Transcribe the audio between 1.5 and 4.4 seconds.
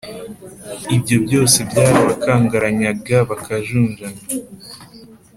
byarabakangaranyaga, bakajunjama.